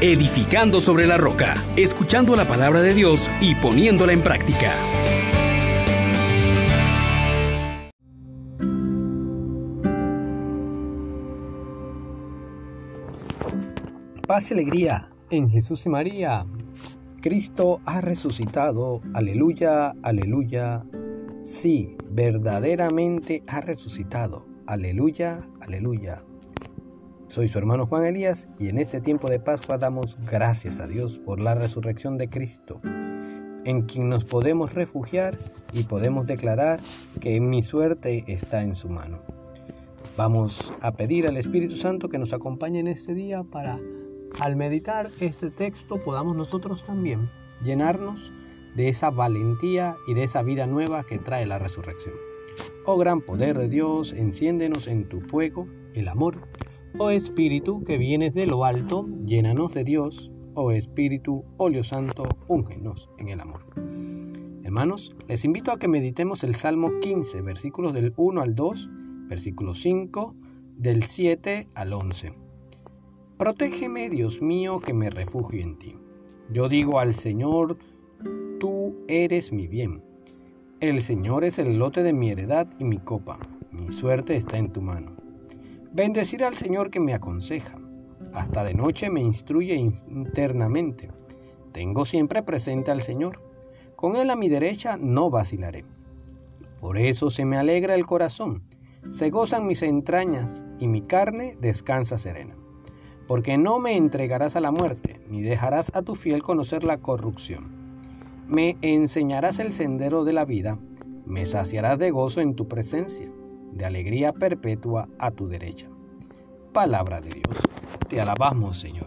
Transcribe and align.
edificando 0.00 0.80
sobre 0.80 1.06
la 1.06 1.16
roca, 1.16 1.54
escuchando 1.76 2.36
la 2.36 2.44
palabra 2.44 2.82
de 2.82 2.94
Dios 2.94 3.30
y 3.40 3.56
poniéndola 3.56 4.12
en 4.12 4.22
práctica. 4.22 4.72
Paz 14.26 14.50
y 14.50 14.54
alegría 14.54 15.08
en 15.30 15.50
Jesús 15.50 15.84
y 15.86 15.88
María. 15.88 16.46
Cristo 17.20 17.80
ha 17.84 18.00
resucitado. 18.00 19.00
Aleluya, 19.14 19.94
aleluya. 20.02 20.84
Sí, 21.42 21.96
verdaderamente 22.10 23.42
ha 23.48 23.60
resucitado. 23.60 24.46
Aleluya, 24.66 25.40
aleluya. 25.60 26.22
Soy 27.28 27.46
su 27.48 27.58
hermano 27.58 27.86
Juan 27.86 28.06
Elías 28.06 28.48
y 28.58 28.70
en 28.70 28.78
este 28.78 29.02
tiempo 29.02 29.28
de 29.28 29.38
Pascua 29.38 29.76
damos 29.76 30.16
gracias 30.24 30.80
a 30.80 30.86
Dios 30.86 31.18
por 31.18 31.40
la 31.40 31.54
resurrección 31.54 32.16
de 32.16 32.30
Cristo, 32.30 32.80
en 33.64 33.82
quien 33.82 34.08
nos 34.08 34.24
podemos 34.24 34.72
refugiar 34.72 35.36
y 35.74 35.82
podemos 35.82 36.26
declarar 36.26 36.80
que 37.20 37.38
mi 37.38 37.62
suerte 37.62 38.24
está 38.28 38.62
en 38.62 38.74
su 38.74 38.88
mano. 38.88 39.18
Vamos 40.16 40.72
a 40.80 40.92
pedir 40.92 41.28
al 41.28 41.36
Espíritu 41.36 41.76
Santo 41.76 42.08
que 42.08 42.16
nos 42.16 42.32
acompañe 42.32 42.80
en 42.80 42.88
este 42.88 43.12
día 43.12 43.42
para, 43.42 43.78
al 44.40 44.56
meditar 44.56 45.10
este 45.20 45.50
texto, 45.50 46.02
podamos 46.02 46.34
nosotros 46.34 46.82
también 46.82 47.28
llenarnos 47.62 48.32
de 48.74 48.88
esa 48.88 49.10
valentía 49.10 49.96
y 50.06 50.14
de 50.14 50.24
esa 50.24 50.42
vida 50.42 50.66
nueva 50.66 51.04
que 51.04 51.18
trae 51.18 51.44
la 51.44 51.58
resurrección. 51.58 52.14
Oh 52.86 52.96
gran 52.96 53.20
poder 53.20 53.58
de 53.58 53.68
Dios, 53.68 54.14
enciéndenos 54.14 54.86
en 54.86 55.10
tu 55.10 55.20
fuego, 55.20 55.66
el 55.92 56.08
amor 56.08 56.48
Oh 56.96 57.10
Espíritu 57.10 57.84
que 57.84 57.98
vienes 57.98 58.34
de 58.34 58.46
lo 58.46 58.64
alto, 58.64 59.06
llénanos 59.24 59.74
de 59.74 59.84
Dios. 59.84 60.30
Oh 60.54 60.72
Espíritu, 60.72 61.44
óleo 61.58 61.84
santo, 61.84 62.24
úngenos 62.48 63.10
en 63.18 63.28
el 63.28 63.40
amor. 63.40 63.66
Hermanos, 64.64 65.14
les 65.28 65.44
invito 65.44 65.70
a 65.70 65.78
que 65.78 65.86
meditemos 65.86 66.42
el 66.44 66.54
Salmo 66.54 66.98
15, 67.00 67.42
versículos 67.42 67.92
del 67.92 68.14
1 68.16 68.40
al 68.40 68.54
2, 68.54 68.90
versículo 69.28 69.74
5, 69.74 70.34
del 70.76 71.04
7 71.04 71.68
al 71.74 71.92
11. 71.92 72.32
Protégeme, 73.36 74.10
Dios 74.10 74.42
mío, 74.42 74.80
que 74.80 74.94
me 74.94 75.10
refugio 75.10 75.60
en 75.60 75.78
ti. 75.78 75.96
Yo 76.50 76.68
digo 76.68 76.98
al 76.98 77.14
Señor, 77.14 77.78
tú 78.58 78.96
eres 79.06 79.52
mi 79.52 79.68
bien. 79.68 80.02
El 80.80 81.02
Señor 81.02 81.44
es 81.44 81.58
el 81.58 81.78
lote 81.78 82.02
de 82.02 82.12
mi 82.12 82.30
heredad 82.30 82.66
y 82.78 82.84
mi 82.84 82.98
copa. 82.98 83.38
Mi 83.70 83.92
suerte 83.92 84.36
está 84.36 84.58
en 84.58 84.72
tu 84.72 84.80
mano. 84.80 85.17
Bendecir 85.90 86.44
al 86.44 86.54
Señor 86.54 86.90
que 86.90 87.00
me 87.00 87.14
aconseja. 87.14 87.78
Hasta 88.34 88.62
de 88.62 88.74
noche 88.74 89.08
me 89.08 89.22
instruye 89.22 89.74
internamente. 89.74 91.10
Tengo 91.72 92.04
siempre 92.04 92.42
presente 92.42 92.90
al 92.90 93.00
Señor. 93.00 93.40
Con 93.96 94.14
Él 94.14 94.28
a 94.28 94.36
mi 94.36 94.50
derecha 94.50 94.98
no 94.98 95.30
vacilaré. 95.30 95.86
Por 96.78 96.98
eso 96.98 97.30
se 97.30 97.46
me 97.46 97.56
alegra 97.56 97.94
el 97.94 98.04
corazón, 98.04 98.62
se 99.10 99.30
gozan 99.30 99.66
mis 99.66 99.82
entrañas 99.82 100.62
y 100.78 100.86
mi 100.88 101.00
carne 101.00 101.56
descansa 101.58 102.18
serena. 102.18 102.54
Porque 103.26 103.56
no 103.56 103.78
me 103.78 103.96
entregarás 103.96 104.56
a 104.56 104.60
la 104.60 104.70
muerte, 104.70 105.20
ni 105.28 105.40
dejarás 105.40 105.90
a 105.94 106.02
tu 106.02 106.14
fiel 106.14 106.42
conocer 106.42 106.84
la 106.84 106.98
corrupción. 106.98 107.72
Me 108.46 108.76
enseñarás 108.82 109.58
el 109.58 109.72
sendero 109.72 110.24
de 110.24 110.34
la 110.34 110.44
vida, 110.44 110.78
me 111.24 111.46
saciarás 111.46 111.98
de 111.98 112.10
gozo 112.10 112.42
en 112.42 112.54
tu 112.54 112.68
presencia 112.68 113.32
de 113.72 113.84
alegría 113.84 114.32
perpetua 114.32 115.08
a 115.18 115.30
tu 115.30 115.48
derecha. 115.48 115.88
Palabra 116.72 117.20
de 117.20 117.30
Dios. 117.30 117.58
Te 118.08 118.20
alabamos, 118.20 118.78
Señor. 118.78 119.06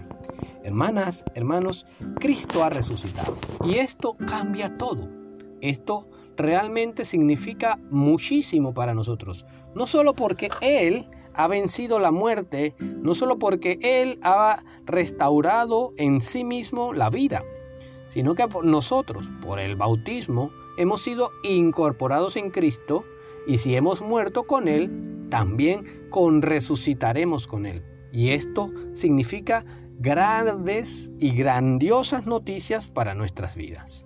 Hermanas, 0.63 1.23
hermanos, 1.33 1.85
Cristo 2.19 2.63
ha 2.63 2.69
resucitado 2.69 3.35
y 3.65 3.75
esto 3.75 4.15
cambia 4.27 4.77
todo. 4.77 5.09
Esto 5.61 6.07
realmente 6.37 7.05
significa 7.05 7.79
muchísimo 7.89 8.73
para 8.73 8.93
nosotros. 8.93 9.45
No 9.75 9.87
solo 9.87 10.13
porque 10.13 10.49
Él 10.61 11.07
ha 11.33 11.47
vencido 11.47 11.99
la 11.99 12.11
muerte, 12.11 12.75
no 12.79 13.15
solo 13.15 13.39
porque 13.39 13.79
Él 13.81 14.19
ha 14.23 14.63
restaurado 14.85 15.93
en 15.97 16.21
sí 16.21 16.43
mismo 16.43 16.93
la 16.93 17.09
vida, 17.09 17.43
sino 18.09 18.35
que 18.35 18.47
nosotros, 18.63 19.29
por 19.41 19.59
el 19.59 19.75
bautismo, 19.75 20.51
hemos 20.77 21.01
sido 21.01 21.31
incorporados 21.43 22.35
en 22.35 22.49
Cristo 22.49 23.05
y 23.47 23.57
si 23.57 23.75
hemos 23.75 24.01
muerto 24.01 24.43
con 24.43 24.67
Él, 24.67 25.27
también 25.29 25.83
con 26.09 26.41
resucitaremos 26.41 27.47
con 27.47 27.65
Él. 27.65 27.83
Y 28.11 28.31
esto 28.31 28.71
significa 28.93 29.65
grandes 29.99 31.11
y 31.19 31.31
grandiosas 31.35 32.25
noticias 32.25 32.87
para 32.87 33.13
nuestras 33.13 33.55
vidas. 33.55 34.05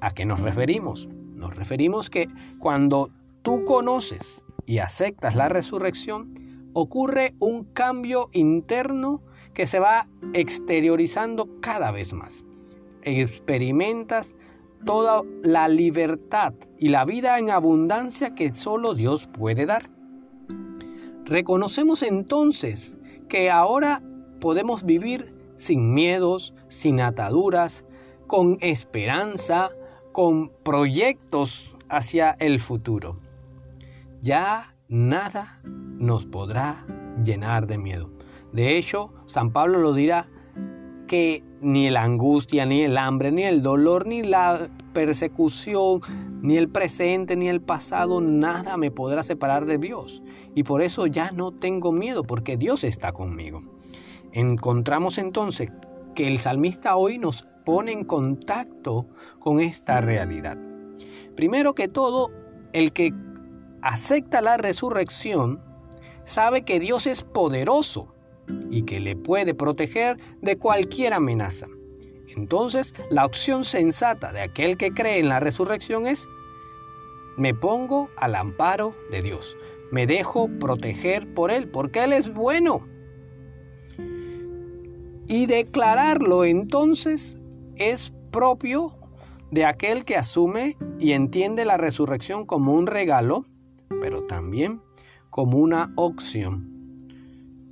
¿A 0.00 0.12
qué 0.12 0.24
nos 0.24 0.40
referimos? 0.40 1.08
Nos 1.34 1.54
referimos 1.54 2.10
que 2.10 2.28
cuando 2.58 3.10
tú 3.42 3.64
conoces 3.64 4.42
y 4.66 4.78
aceptas 4.78 5.34
la 5.34 5.48
resurrección, 5.48 6.34
ocurre 6.72 7.34
un 7.38 7.64
cambio 7.64 8.28
interno 8.32 9.22
que 9.54 9.66
se 9.66 9.78
va 9.78 10.08
exteriorizando 10.32 11.48
cada 11.60 11.90
vez 11.90 12.12
más. 12.12 12.44
Experimentas 13.02 14.34
toda 14.84 15.22
la 15.42 15.68
libertad 15.68 16.54
y 16.78 16.88
la 16.88 17.04
vida 17.04 17.38
en 17.38 17.50
abundancia 17.50 18.34
que 18.34 18.52
solo 18.52 18.94
Dios 18.94 19.26
puede 19.26 19.66
dar. 19.66 19.90
Reconocemos 21.24 22.02
entonces 22.02 22.96
que 23.28 23.50
ahora 23.50 24.02
podemos 24.40 24.84
vivir 24.84 25.34
sin 25.56 25.92
miedos, 25.92 26.54
sin 26.68 27.00
ataduras, 27.00 27.84
con 28.26 28.58
esperanza, 28.60 29.70
con 30.12 30.50
proyectos 30.62 31.76
hacia 31.88 32.36
el 32.38 32.60
futuro. 32.60 33.18
Ya 34.22 34.74
nada 34.88 35.60
nos 35.64 36.26
podrá 36.26 36.84
llenar 37.24 37.66
de 37.66 37.78
miedo. 37.78 38.10
De 38.52 38.76
hecho, 38.76 39.12
San 39.26 39.52
Pablo 39.52 39.78
lo 39.80 39.92
dirá 39.92 40.28
que 41.06 41.42
ni 41.60 41.88
la 41.90 42.02
angustia, 42.02 42.66
ni 42.66 42.82
el 42.82 42.98
hambre, 42.98 43.32
ni 43.32 43.44
el 43.44 43.62
dolor, 43.62 44.06
ni 44.06 44.22
la 44.22 44.68
persecución, 44.92 46.00
ni 46.42 46.56
el 46.56 46.68
presente, 46.68 47.36
ni 47.36 47.48
el 47.48 47.60
pasado, 47.60 48.20
nada 48.20 48.76
me 48.76 48.90
podrá 48.90 49.22
separar 49.22 49.66
de 49.66 49.78
Dios. 49.78 50.22
Y 50.54 50.62
por 50.62 50.82
eso 50.82 51.06
ya 51.06 51.30
no 51.32 51.52
tengo 51.52 51.92
miedo, 51.92 52.24
porque 52.24 52.56
Dios 52.56 52.84
está 52.84 53.12
conmigo. 53.12 53.62
Encontramos 54.32 55.18
entonces 55.18 55.70
que 56.14 56.28
el 56.28 56.38
salmista 56.38 56.96
hoy 56.96 57.18
nos 57.18 57.46
pone 57.64 57.92
en 57.92 58.04
contacto 58.04 59.06
con 59.38 59.60
esta 59.60 60.00
realidad. 60.00 60.58
Primero 61.34 61.74
que 61.74 61.88
todo, 61.88 62.30
el 62.72 62.92
que 62.92 63.12
acepta 63.82 64.40
la 64.40 64.56
resurrección 64.56 65.60
sabe 66.24 66.62
que 66.62 66.80
Dios 66.80 67.06
es 67.06 67.22
poderoso 67.22 68.15
y 68.70 68.82
que 68.82 69.00
le 69.00 69.16
puede 69.16 69.54
proteger 69.54 70.18
de 70.40 70.56
cualquier 70.56 71.12
amenaza. 71.12 71.66
Entonces, 72.36 72.94
la 73.10 73.24
opción 73.24 73.64
sensata 73.64 74.32
de 74.32 74.42
aquel 74.42 74.76
que 74.76 74.92
cree 74.92 75.18
en 75.18 75.28
la 75.28 75.40
resurrección 75.40 76.06
es, 76.06 76.28
me 77.36 77.54
pongo 77.54 78.10
al 78.16 78.34
amparo 78.34 78.94
de 79.10 79.22
Dios, 79.22 79.56
me 79.90 80.06
dejo 80.06 80.48
proteger 80.60 81.32
por 81.34 81.50
Él, 81.50 81.68
porque 81.68 82.04
Él 82.04 82.12
es 82.12 82.32
bueno. 82.32 82.86
Y 85.28 85.46
declararlo 85.46 86.44
entonces 86.44 87.38
es 87.76 88.12
propio 88.30 88.94
de 89.50 89.64
aquel 89.64 90.04
que 90.04 90.16
asume 90.16 90.76
y 90.98 91.12
entiende 91.12 91.64
la 91.64 91.78
resurrección 91.78 92.44
como 92.46 92.74
un 92.74 92.86
regalo, 92.86 93.44
pero 94.00 94.24
también 94.24 94.82
como 95.30 95.58
una 95.58 95.92
opción 95.96 96.75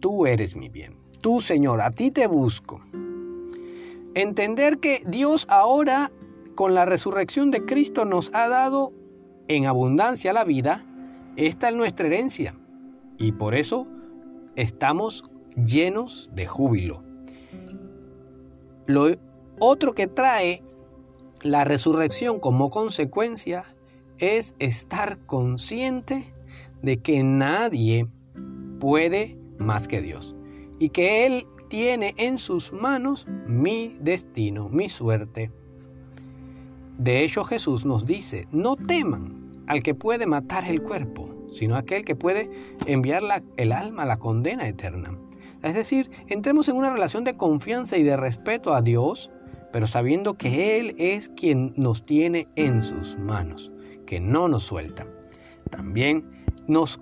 tú 0.04 0.26
eres 0.26 0.54
mi 0.54 0.68
bien. 0.68 0.98
Tú, 1.22 1.40
Señor, 1.40 1.80
a 1.80 1.90
ti 1.90 2.10
te 2.10 2.26
busco. 2.26 2.82
Entender 4.14 4.76
que 4.76 5.02
Dios 5.06 5.46
ahora, 5.48 6.12
con 6.54 6.74
la 6.74 6.84
resurrección 6.84 7.50
de 7.50 7.64
Cristo, 7.64 8.04
nos 8.04 8.30
ha 8.34 8.50
dado 8.50 8.92
en 9.48 9.64
abundancia 9.64 10.34
la 10.34 10.44
vida, 10.44 10.84
esta 11.36 11.70
es 11.70 11.74
nuestra 11.74 12.06
herencia. 12.06 12.54
Y 13.16 13.32
por 13.32 13.54
eso 13.54 13.86
estamos 14.56 15.24
llenos 15.56 16.28
de 16.34 16.48
júbilo. 16.48 17.02
Lo 18.84 19.06
otro 19.58 19.94
que 19.94 20.06
trae 20.06 20.62
la 21.40 21.64
resurrección 21.64 22.40
como 22.40 22.68
consecuencia 22.68 23.74
es 24.18 24.54
estar 24.58 25.16
consciente 25.24 26.34
de 26.82 26.98
que 26.98 27.22
nadie 27.22 28.06
puede 28.78 29.42
más 29.58 29.88
que 29.88 30.00
Dios. 30.00 30.34
Y 30.78 30.90
que 30.90 31.26
Él 31.26 31.46
tiene 31.68 32.14
en 32.18 32.38
sus 32.38 32.72
manos 32.72 33.26
mi 33.46 33.96
destino, 34.00 34.68
mi 34.68 34.88
suerte. 34.88 35.50
De 36.98 37.24
hecho 37.24 37.44
Jesús 37.44 37.84
nos 37.84 38.06
dice, 38.06 38.46
no 38.52 38.76
teman 38.76 39.64
al 39.66 39.82
que 39.82 39.94
puede 39.94 40.26
matar 40.26 40.64
el 40.64 40.82
cuerpo, 40.82 41.34
sino 41.52 41.76
aquel 41.76 42.04
que 42.04 42.16
puede 42.16 42.50
enviar 42.86 43.22
el 43.56 43.72
alma 43.72 44.02
a 44.02 44.06
la 44.06 44.18
condena 44.18 44.68
eterna. 44.68 45.18
Es 45.62 45.74
decir, 45.74 46.10
entremos 46.28 46.68
en 46.68 46.76
una 46.76 46.92
relación 46.92 47.24
de 47.24 47.36
confianza 47.36 47.96
y 47.96 48.02
de 48.02 48.16
respeto 48.16 48.74
a 48.74 48.82
Dios, 48.82 49.30
pero 49.72 49.86
sabiendo 49.86 50.34
que 50.34 50.78
Él 50.78 50.94
es 50.98 51.30
quien 51.30 51.72
nos 51.76 52.04
tiene 52.04 52.48
en 52.54 52.82
sus 52.82 53.18
manos, 53.18 53.72
que 54.06 54.20
no 54.20 54.46
nos 54.46 54.64
suelta. 54.64 55.06
También 55.70 56.30
nos 56.68 57.00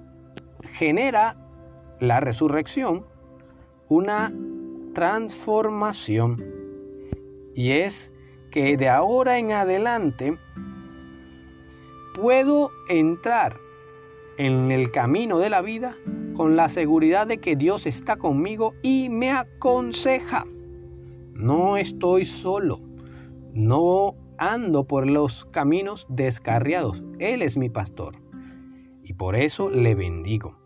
genera 0.75 1.37
la 2.03 2.19
resurrección 2.19 3.05
una 3.89 4.33
transformación 4.93 6.37
y 7.55 7.71
es 7.71 8.11
que 8.51 8.77
de 8.77 8.89
ahora 8.89 9.39
en 9.39 9.53
adelante 9.53 10.37
puedo 12.17 12.73
entrar 12.89 13.57
en 14.37 14.73
el 14.73 14.91
camino 14.91 15.39
de 15.39 15.49
la 15.49 15.63
vida 15.63 15.97
con 16.35 16.57
la 16.57 16.69
seguridad 16.69 17.29
de 17.29 17.39
que 17.39 17.55
Dios 17.55 17.87
está 17.87 18.17
conmigo 18.17 18.75
y 18.83 19.09
me 19.09 19.31
aconseja. 19.31 20.45
No 21.35 21.77
estoy 21.77 22.25
solo, 22.25 22.81
no 23.53 24.17
ando 24.39 24.89
por 24.89 25.09
los 25.09 25.45
caminos 25.45 26.07
descarriados. 26.09 27.01
Él 27.21 27.43
es 27.43 27.57
mi 27.57 27.69
pastor 27.69 28.17
y 29.05 29.13
por 29.13 29.37
eso 29.37 29.71
le 29.71 29.95
bendigo. 29.95 30.62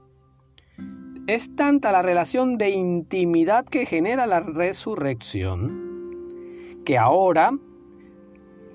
Es 1.26 1.56
tanta 1.56 1.90
la 1.90 2.02
relación 2.02 2.56
de 2.56 2.70
intimidad 2.70 3.64
que 3.64 3.84
genera 3.84 4.28
la 4.28 4.38
resurrección 4.38 5.86
que 6.84 6.96
ahora 6.96 7.50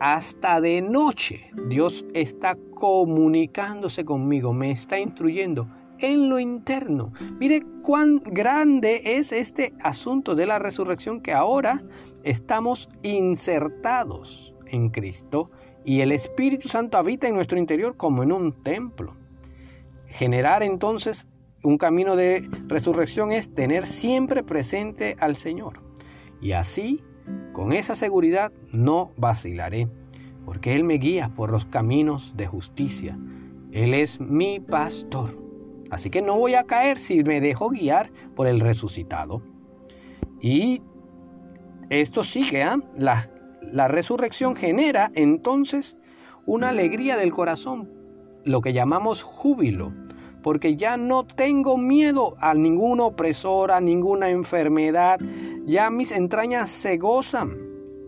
hasta 0.01 0.59
de 0.59 0.81
noche 0.81 1.49
Dios 1.69 2.05
está 2.13 2.57
comunicándose 2.73 4.03
conmigo, 4.03 4.51
me 4.51 4.71
está 4.71 4.99
instruyendo 4.99 5.69
en 5.99 6.27
lo 6.27 6.39
interno. 6.39 7.13
Mire 7.39 7.61
cuán 7.83 8.17
grande 8.17 9.01
es 9.05 9.31
este 9.31 9.73
asunto 9.81 10.35
de 10.35 10.45
la 10.45 10.59
resurrección 10.59 11.21
que 11.21 11.31
ahora 11.31 11.81
estamos 12.23 12.89
insertados 13.01 14.53
en 14.65 14.89
Cristo 14.89 15.51
y 15.85 16.01
el 16.01 16.11
Espíritu 16.11 16.67
Santo 16.67 16.97
habita 16.97 17.29
en 17.29 17.35
nuestro 17.35 17.57
interior 17.57 17.95
como 17.95 18.23
en 18.23 18.33
un 18.33 18.61
templo. 18.61 19.15
Generar 20.07 20.63
entonces 20.63 21.27
un 21.63 21.77
camino 21.77 22.15
de 22.15 22.47
resurrección 22.67 23.31
es 23.31 23.53
tener 23.53 23.85
siempre 23.85 24.43
presente 24.43 25.15
al 25.19 25.35
Señor. 25.35 25.81
Y 26.41 26.53
así 26.53 27.03
con 27.53 27.73
esa 27.73 27.95
seguridad 27.95 28.51
no 28.71 29.11
vacilaré, 29.17 29.87
porque 30.45 30.75
Él 30.75 30.83
me 30.83 30.95
guía 30.95 31.31
por 31.35 31.51
los 31.51 31.65
caminos 31.65 32.35
de 32.35 32.47
justicia. 32.47 33.17
Él 33.71 33.93
es 33.93 34.19
mi 34.19 34.59
pastor. 34.59 35.37
Así 35.89 36.09
que 36.09 36.21
no 36.21 36.37
voy 36.37 36.55
a 36.55 36.63
caer 36.63 36.97
si 36.97 37.23
me 37.23 37.41
dejo 37.41 37.69
guiar 37.69 38.11
por 38.35 38.47
el 38.47 38.59
resucitado. 38.59 39.41
Y 40.39 40.81
esto 41.89 42.23
sigue, 42.23 42.65
la, 42.97 43.29
la 43.61 43.87
resurrección 43.87 44.55
genera 44.55 45.11
entonces 45.13 45.97
una 46.45 46.69
alegría 46.69 47.17
del 47.17 47.31
corazón, 47.31 47.89
lo 48.43 48.61
que 48.61 48.73
llamamos 48.73 49.21
júbilo, 49.21 49.93
porque 50.43 50.75
ya 50.75 50.97
no 50.97 51.25
tengo 51.25 51.77
miedo 51.77 52.35
a 52.39 52.53
ningún 52.53 52.99
opresor, 52.99 53.71
a 53.71 53.81
ninguna 53.81 54.29
enfermedad, 54.29 55.19
ya 55.65 55.89
mis 55.89 56.11
entrañas 56.11 56.71
se 56.71 56.97
gozan 56.97 57.57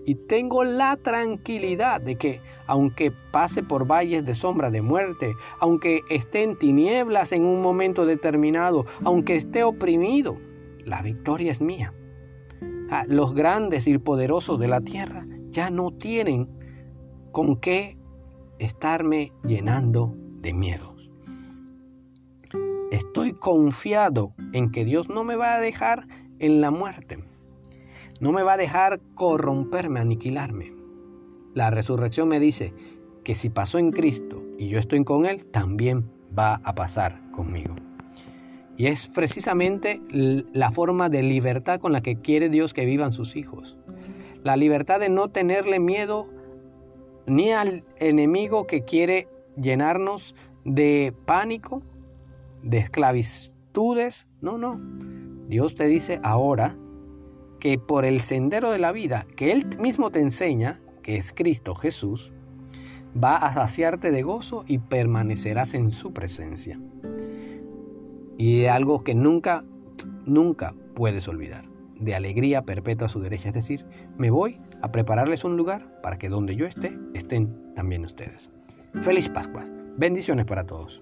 y 0.05 0.15
tengo 0.15 0.63
la 0.63 0.97
tranquilidad 0.97 2.01
de 2.01 2.17
que 2.17 2.41
aunque 2.67 3.11
pase 3.31 3.63
por 3.63 3.85
valles 3.85 4.25
de 4.25 4.35
sombra 4.35 4.71
de 4.71 4.81
muerte, 4.81 5.33
aunque 5.59 6.01
esté 6.09 6.43
en 6.43 6.57
tinieblas 6.57 7.31
en 7.31 7.45
un 7.45 7.61
momento 7.61 8.05
determinado, 8.05 8.85
aunque 9.03 9.35
esté 9.35 9.63
oprimido, 9.63 10.37
la 10.85 11.01
victoria 11.01 11.51
es 11.51 11.61
mía. 11.61 11.93
Ah, 12.89 13.05
los 13.07 13.33
grandes 13.33 13.87
y 13.87 13.97
poderosos 13.97 14.59
de 14.59 14.67
la 14.67 14.81
tierra 14.81 15.25
ya 15.49 15.69
no 15.69 15.91
tienen 15.91 16.49
con 17.31 17.57
qué 17.57 17.97
estarme 18.59 19.33
llenando 19.43 20.13
de 20.15 20.53
miedos. 20.53 20.92
Estoy 22.93 23.33
confiado 23.33 24.33
en 24.53 24.71
que 24.71 24.85
Dios 24.85 25.09
no 25.09 25.23
me 25.23 25.35
va 25.35 25.55
a 25.55 25.59
dejar 25.59 26.07
en 26.39 26.61
la 26.61 26.71
muerte 26.71 27.17
no 28.23 28.31
me 28.31 28.43
va 28.43 28.53
a 28.53 28.57
dejar 28.57 29.01
corromperme, 29.15 29.99
aniquilarme. 29.99 30.71
La 31.53 31.69
resurrección 31.69 32.29
me 32.29 32.39
dice 32.39 32.73
que 33.25 33.35
si 33.35 33.49
pasó 33.49 33.79
en 33.79 33.91
Cristo 33.91 34.41
y 34.57 34.69
yo 34.69 34.79
estoy 34.79 35.03
con 35.03 35.25
Él, 35.25 35.45
también 35.45 36.09
va 36.37 36.61
a 36.63 36.73
pasar 36.73 37.19
conmigo. 37.31 37.75
Y 38.77 38.87
es 38.87 39.07
precisamente 39.07 40.01
la 40.09 40.71
forma 40.71 41.09
de 41.09 41.21
libertad 41.21 41.81
con 41.81 41.91
la 41.91 42.01
que 42.01 42.15
quiere 42.15 42.47
Dios 42.47 42.73
que 42.73 42.85
vivan 42.85 43.11
sus 43.11 43.35
hijos. 43.35 43.77
La 44.41 44.55
libertad 44.55 45.01
de 45.01 45.09
no 45.09 45.29
tenerle 45.29 45.79
miedo 45.81 46.29
ni 47.27 47.51
al 47.51 47.83
enemigo 47.97 48.67
que 48.67 48.85
quiere 48.85 49.27
llenarnos 49.57 50.33
de 50.63 51.13
pánico, 51.25 51.83
de 52.63 52.79
esclavitudes. 52.79 54.27
No, 54.41 54.57
no. 54.57 54.79
Dios 55.47 55.75
te 55.75 55.87
dice 55.87 56.19
ahora 56.23 56.75
que 57.59 57.77
por 57.77 58.05
el 58.05 58.21
sendero 58.21 58.71
de 58.71 58.79
la 58.79 58.91
vida 58.91 59.27
que 59.35 59.51
Él 59.51 59.77
mismo 59.77 60.09
te 60.09 60.19
enseña, 60.19 60.79
que 61.01 61.17
es 61.17 61.33
Cristo 61.33 61.75
Jesús, 61.75 62.31
va 63.21 63.37
a 63.37 63.53
saciarte 63.53 64.11
de 64.11 64.23
gozo 64.23 64.63
y 64.67 64.79
permanecerás 64.79 65.73
en 65.73 65.91
su 65.91 66.13
presencia. 66.13 66.79
Y 68.37 68.65
algo 68.65 69.03
que 69.03 69.13
nunca, 69.13 69.63
nunca 70.25 70.73
puedes 70.95 71.27
olvidar, 71.27 71.65
de 71.99 72.15
alegría 72.15 72.63
perpetua 72.63 73.07
a 73.07 73.09
su 73.09 73.19
derecha. 73.19 73.49
Es 73.49 73.55
decir, 73.55 73.85
me 74.17 74.31
voy 74.31 74.59
a 74.81 74.91
prepararles 74.91 75.43
un 75.43 75.55
lugar 75.55 76.01
para 76.01 76.17
que 76.17 76.29
donde 76.29 76.55
yo 76.55 76.65
esté, 76.65 76.97
estén 77.13 77.73
también 77.75 78.03
ustedes. 78.03 78.49
Feliz 79.03 79.29
Pascua. 79.29 79.63
Bendiciones 79.95 80.45
para 80.45 80.65
todos. 80.65 81.01